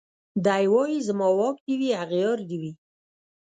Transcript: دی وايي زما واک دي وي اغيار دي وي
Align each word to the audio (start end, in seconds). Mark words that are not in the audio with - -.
دی 0.45 0.65
وايي 0.73 0.97
زما 1.07 1.27
واک 1.39 1.57
دي 1.67 1.75
وي 1.79 1.89
اغيار 2.03 2.37
دي 2.49 2.57
وي 2.61 2.71